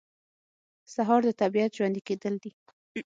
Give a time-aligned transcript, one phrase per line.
[0.93, 2.51] سهار د طبیعت ژوندي کېدل دي.